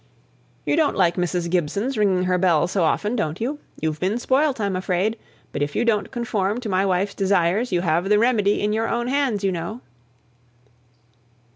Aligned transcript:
"You 0.65 0.75
don't 0.75 0.95
like 0.97 1.15
Mrs. 1.15 1.47
Gibson's 1.47 1.95
ringing 1.95 2.23
her 2.23 2.39
bell 2.39 2.67
so 2.67 2.83
often, 2.83 3.15
don't 3.15 3.39
you? 3.39 3.59
You've 3.79 3.99
been 3.99 4.17
spoilt, 4.17 4.59
I'm 4.59 4.75
afraid; 4.75 5.15
but 5.51 5.61
if 5.61 5.75
you 5.75 5.85
don't 5.85 6.09
conform 6.09 6.59
to 6.61 6.69
my 6.69 6.83
wife's 6.87 7.13
desires, 7.13 7.71
you 7.71 7.81
have 7.81 8.09
the 8.09 8.17
remedy 8.17 8.63
in 8.63 8.73
your 8.73 8.89
own 8.89 9.05
hands, 9.09 9.43
you 9.43 9.51
know." 9.51 9.81